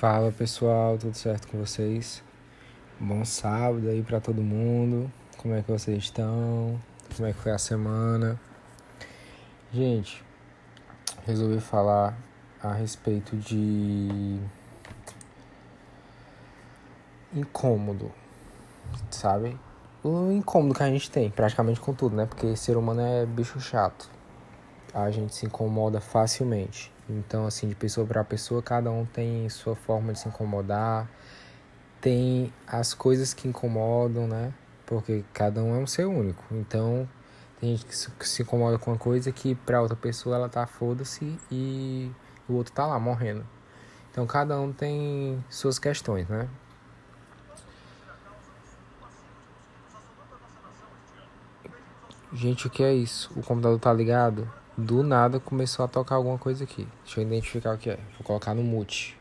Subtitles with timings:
[0.00, 2.22] Fala pessoal, tudo certo com vocês?
[2.98, 5.12] Bom sábado aí para todo mundo.
[5.36, 6.80] Como é que vocês estão?
[7.14, 8.40] Como é que foi a semana?
[9.70, 10.24] Gente,
[11.26, 12.16] resolvi falar
[12.62, 14.40] a respeito de
[17.34, 18.10] incômodo,
[19.10, 19.54] sabe?
[20.02, 22.24] O incômodo que a gente tem, praticamente com tudo, né?
[22.24, 24.08] Porque ser humano é bicho chato.
[24.94, 26.90] A gente se incomoda facilmente.
[27.18, 31.08] Então, assim, de pessoa para pessoa, cada um tem sua forma de se incomodar,
[32.00, 34.54] tem as coisas que incomodam, né?
[34.86, 36.42] Porque cada um é um ser único.
[36.52, 37.08] Então,
[37.60, 41.38] tem gente que se incomoda com uma coisa que para outra pessoa ela tá foda-se
[41.50, 42.10] e
[42.48, 43.44] o outro tá lá morrendo.
[44.10, 46.48] Então, cada um tem suas questões, né?
[52.32, 53.32] Gente, o que é isso?
[53.36, 54.59] O computador tá ligado?
[54.80, 56.88] Do nada começou a tocar alguma coisa aqui.
[57.04, 57.96] Deixa eu identificar o que é.
[58.14, 59.16] Vou colocar no mute.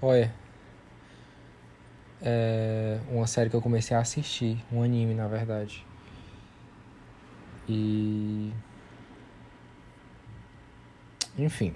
[0.00, 0.34] Olha.
[2.20, 4.62] É uma série que eu comecei a assistir.
[4.70, 5.84] Um anime, na verdade.
[7.66, 8.52] E.
[11.38, 11.74] Enfim.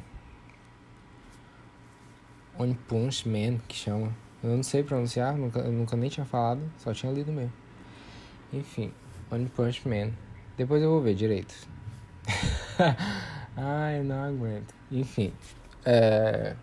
[2.58, 4.14] One Punch Man, que chama.
[4.42, 7.52] Eu não sei pronunciar, nunca, nunca nem tinha falado, só tinha lido mesmo.
[8.52, 8.92] Enfim.
[9.28, 10.12] One Punch Man.
[10.56, 11.52] Depois eu vou ver direito.
[13.56, 14.72] Ai, não aguento.
[14.90, 15.32] Enfim.
[15.84, 16.54] É...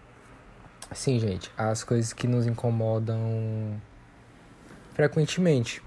[0.94, 1.52] Sim, gente.
[1.58, 3.82] As coisas que nos incomodam
[4.94, 5.84] frequentemente.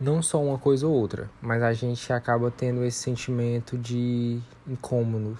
[0.00, 5.38] Não só uma coisa ou outra, mas a gente acaba tendo esse sentimento de incômodo.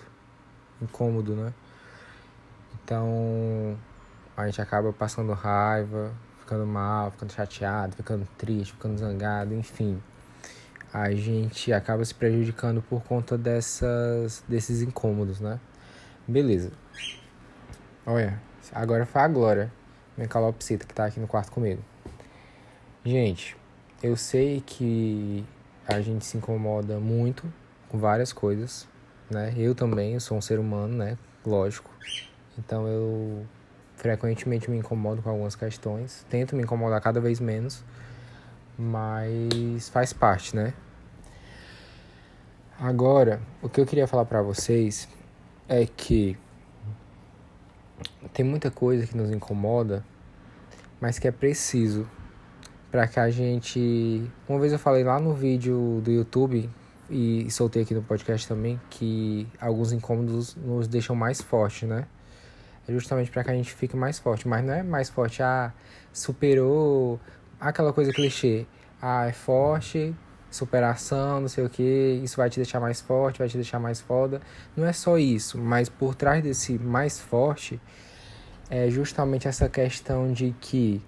[0.81, 1.53] Incômodo, né?
[2.85, 3.77] Então,
[4.37, 10.01] a gente acaba passando raiva, ficando mal, ficando chateado, ficando triste, ficando zangado, enfim
[10.93, 15.59] a gente acaba se prejudicando por conta dessas, desses incômodos, né?
[16.28, 16.71] Beleza.
[18.05, 18.41] Olha,
[18.72, 19.72] agora foi a Glória,
[20.16, 21.83] minha calopsita, que tá aqui no quarto comigo.
[23.05, 23.56] Gente,
[24.03, 25.44] eu sei que
[25.89, 27.50] a gente se incomoda muito
[27.89, 28.87] com várias coisas,
[29.31, 29.55] né?
[29.56, 31.16] Eu também, eu sou um ser humano, né?
[31.45, 31.91] Lógico.
[32.59, 33.47] Então eu
[33.97, 36.27] frequentemente me incomodo com algumas questões.
[36.28, 37.83] Tento me incomodar cada vez menos
[38.78, 40.72] mas faz parte, né?
[42.84, 45.09] Agora, o que eu queria falar para vocês
[45.69, 46.37] é que
[48.32, 50.04] tem muita coisa que nos incomoda,
[51.00, 52.09] mas que é preciso
[52.91, 54.28] para que a gente.
[54.48, 56.69] Uma vez eu falei lá no vídeo do YouTube
[57.09, 62.04] e soltei aqui no podcast também que alguns incômodos nos deixam mais fortes, né?
[62.88, 65.72] É justamente para que a gente fique mais forte, mas não é mais forte, ah,
[66.12, 67.21] superou
[67.60, 68.66] aquela coisa clichê.
[69.00, 70.12] Ah, é forte,
[70.55, 74.01] superação, não sei o que, isso vai te deixar mais forte, vai te deixar mais
[74.01, 74.41] foda.
[74.77, 77.81] Não é só isso, mas por trás desse mais forte
[78.71, 81.03] é justamente essa questão de que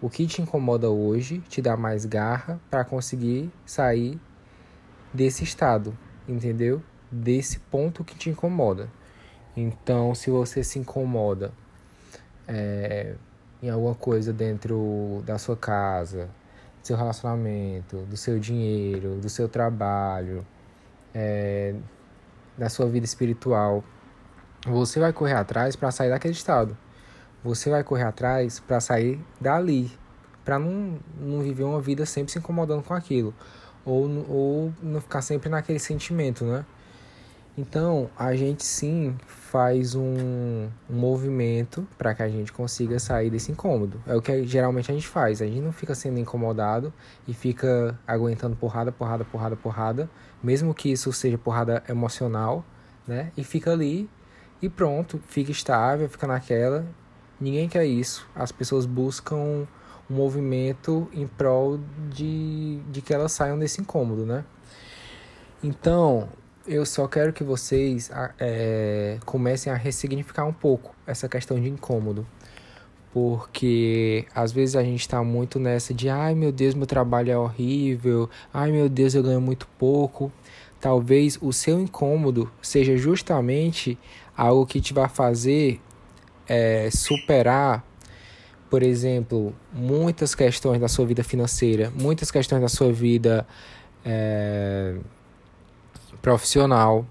[0.00, 4.18] o que te incomoda hoje te dá mais garra para conseguir sair
[5.12, 5.96] desse estado,
[6.28, 6.82] entendeu?
[7.10, 8.88] Desse ponto que te incomoda.
[9.56, 11.52] Então, se você se incomoda
[12.46, 13.16] é,
[13.62, 16.28] em alguma coisa dentro da sua casa,
[16.80, 20.46] do seu relacionamento, do seu dinheiro, do seu trabalho,
[21.14, 21.74] é,
[22.56, 23.84] da sua vida espiritual,
[24.66, 26.76] você vai correr atrás para sair daquele estado.
[27.44, 29.90] Você vai correr atrás para sair dali,
[30.44, 33.32] para não, não viver uma vida sempre se incomodando com aquilo,
[33.84, 36.64] ou, ou não ficar sempre naquele sentimento, né?
[37.58, 43.50] Então, a gente sim faz um, um movimento para que a gente consiga sair desse
[43.50, 44.00] incômodo.
[44.06, 45.42] É o que geralmente a gente faz.
[45.42, 46.92] A gente não fica sendo incomodado
[47.26, 50.08] e fica aguentando porrada, porrada, porrada, porrada,
[50.40, 52.64] mesmo que isso seja porrada emocional,
[53.04, 53.32] né?
[53.36, 54.08] E fica ali
[54.62, 56.86] e pronto, fica estável, fica naquela.
[57.40, 58.24] Ninguém quer isso.
[58.36, 59.66] As pessoas buscam um
[60.08, 64.44] movimento em prol de, de que elas saiam desse incômodo, né?
[65.60, 66.28] Então,
[66.68, 72.26] eu só quero que vocês é, comecem a ressignificar um pouco essa questão de incômodo.
[73.10, 77.38] Porque às vezes a gente está muito nessa de ai meu Deus, meu trabalho é
[77.38, 80.30] horrível, ai meu Deus, eu ganho muito pouco.
[80.78, 83.98] Talvez o seu incômodo seja justamente
[84.36, 85.80] algo que te vai fazer
[86.46, 87.82] é, superar,
[88.68, 93.46] por exemplo, muitas questões da sua vida financeira, muitas questões da sua vida.
[94.04, 94.94] É,
[96.16, 97.06] profissional,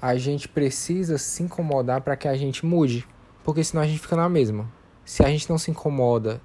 [0.00, 3.06] a gente precisa se incomodar para que a gente mude,
[3.42, 4.70] porque senão a gente fica na mesma.
[5.04, 6.40] Se a gente não se incomoda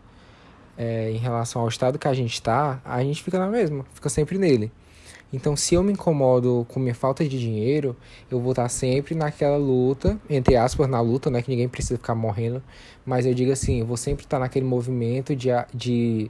[0.78, 4.10] é, em relação ao estado que a gente está, a gente fica na mesma, fica
[4.10, 4.72] sempre nele.
[5.34, 7.96] Então, se eu me incomodo com minha falta de dinheiro,
[8.30, 11.42] eu vou estar sempre naquela luta, entre aspas, na luta, né?
[11.42, 12.62] Que ninguém precisa ficar morrendo.
[13.04, 16.30] Mas eu digo assim, eu vou sempre estar naquele movimento de, de,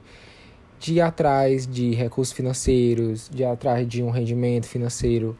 [0.84, 5.34] de ir atrás de recursos financeiros, de ir atrás de um rendimento financeiro,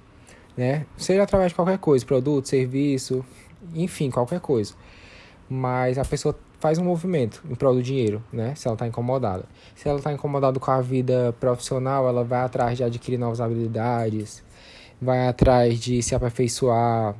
[0.57, 0.87] né?
[0.97, 3.23] Seja através de qualquer coisa, produto, serviço,
[3.75, 4.73] enfim, qualquer coisa.
[5.47, 8.55] Mas a pessoa faz um movimento em prol do dinheiro, né?
[8.55, 9.45] Se ela está incomodada.
[9.75, 14.43] Se ela está incomodada com a vida profissional, ela vai atrás de adquirir novas habilidades,
[14.99, 17.15] vai atrás de se aperfeiçoar,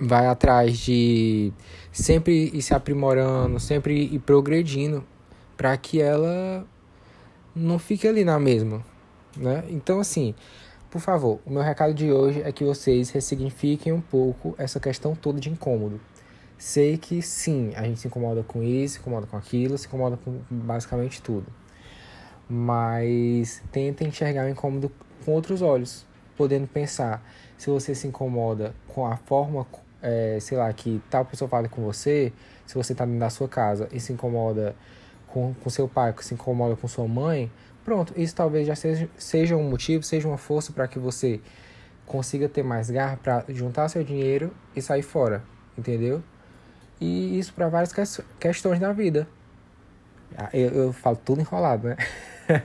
[0.00, 1.52] vai atrás de
[1.92, 5.04] sempre ir se aprimorando, sempre ir progredindo,
[5.56, 6.66] para que ela
[7.54, 8.84] não fique ali na mesma,
[9.36, 9.64] né?
[9.68, 10.34] Então, assim,
[10.90, 15.14] por favor, o meu recado de hoje é que vocês ressignifiquem um pouco essa questão
[15.14, 16.00] toda de incômodo.
[16.58, 20.16] Sei que sim, a gente se incomoda com isso, se incomoda com aquilo, se incomoda
[20.16, 21.46] com basicamente tudo.
[22.48, 24.90] Mas tenta enxergar o incômodo
[25.24, 26.04] com outros olhos,
[26.36, 27.22] podendo pensar
[27.56, 29.66] se você se incomoda com a forma,
[30.02, 32.32] é, sei lá, que tal pessoa fala com você,
[32.66, 34.74] se você está dentro da sua casa e se incomoda
[35.32, 37.50] com, com seu pai, se incomoda com sua mãe,
[37.84, 41.40] pronto, isso talvez já seja, seja um motivo, seja uma força para que você
[42.06, 45.42] consiga ter mais garra para juntar seu dinheiro e sair fora,
[45.78, 46.22] entendeu?
[47.00, 48.02] E isso para várias que
[48.38, 49.26] questões da vida.
[50.36, 51.96] Ah, eu, eu falo tudo enrolado, né?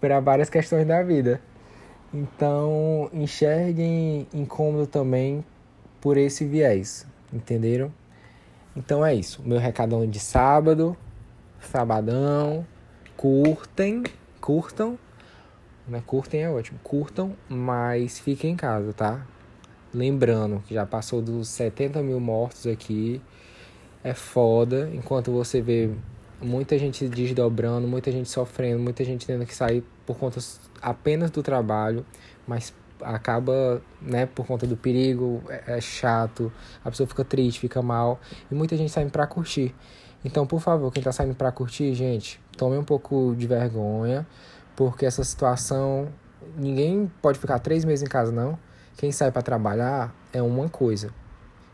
[0.00, 1.40] para várias questões da vida.
[2.12, 5.44] Então, enxerguem incômodo também
[6.00, 7.92] por esse viés, entenderam?
[8.76, 9.42] Então é isso.
[9.44, 10.96] Meu recadão de sábado,
[11.66, 12.66] sabadão,
[13.16, 14.04] curtem,
[14.40, 14.98] curtam,
[15.86, 16.02] né?
[16.06, 19.26] Curtem é ótimo, curtam, mas fiquem em casa, tá?
[19.92, 23.20] Lembrando que já passou dos 70 mil mortos aqui
[24.02, 25.90] é foda, enquanto você vê
[26.40, 30.38] muita gente desdobrando, muita gente sofrendo, muita gente tendo que sair por conta
[30.82, 32.04] apenas do trabalho,
[32.46, 36.52] mas acaba, né, por conta do perigo, é, é chato,
[36.84, 38.20] a pessoa fica triste, fica mal,
[38.50, 39.74] e muita gente saindo para curtir.
[40.24, 44.26] Então, por favor, quem tá saindo para curtir, gente, tome um pouco de vergonha,
[44.74, 46.08] porque essa situação,
[46.56, 48.58] ninguém pode ficar três meses em casa, não.
[48.96, 51.10] Quem sai para trabalhar é uma coisa.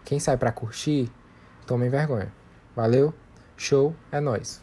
[0.04, 1.10] Quem sai para curtir
[1.66, 2.32] tomem vergonha.
[2.74, 3.14] Valeu,
[3.56, 4.62] show, é nóis.